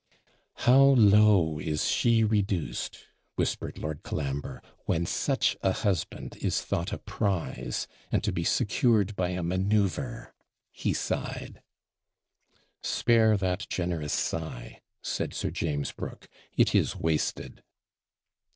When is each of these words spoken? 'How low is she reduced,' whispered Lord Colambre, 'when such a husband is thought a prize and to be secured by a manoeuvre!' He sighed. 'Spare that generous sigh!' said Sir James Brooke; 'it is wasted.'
'How 0.55 0.81
low 0.81 1.59
is 1.59 1.87
she 1.87 2.23
reduced,' 2.23 3.01
whispered 3.35 3.77
Lord 3.77 4.01
Colambre, 4.01 4.63
'when 4.85 5.05
such 5.05 5.55
a 5.61 5.73
husband 5.73 6.37
is 6.37 6.63
thought 6.63 6.91
a 6.91 6.97
prize 6.97 7.85
and 8.11 8.23
to 8.23 8.31
be 8.31 8.43
secured 8.43 9.15
by 9.15 9.29
a 9.29 9.43
manoeuvre!' 9.43 10.33
He 10.71 10.91
sighed. 10.93 11.61
'Spare 12.81 13.37
that 13.37 13.69
generous 13.69 14.13
sigh!' 14.13 14.81
said 15.03 15.35
Sir 15.35 15.51
James 15.51 15.91
Brooke; 15.91 16.27
'it 16.57 16.73
is 16.73 16.95
wasted.' 16.95 17.61